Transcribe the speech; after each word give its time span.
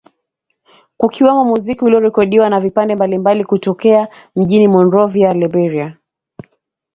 Kukiwemo 0.97 1.43
muziki 1.45 1.85
uliorekodiwa 1.85 2.49
na 2.49 2.59
vipindi 2.59 2.95
mbalimbali 2.95 3.43
kutokea 3.45 4.07
mjini 4.35 4.67
Monrovia, 4.67 5.33
Liberia 5.33 5.97